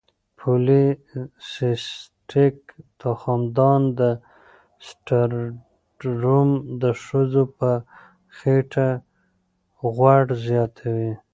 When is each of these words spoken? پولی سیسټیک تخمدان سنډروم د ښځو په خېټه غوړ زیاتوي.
پولی 0.37 0.83
سیسټیک 1.51 2.57
تخمدان 3.01 3.83
سنډروم 4.87 6.49
د 6.81 6.83
ښځو 7.03 7.43
په 7.57 7.69
خېټه 8.37 8.89
غوړ 9.95 10.25
زیاتوي. 10.45 11.11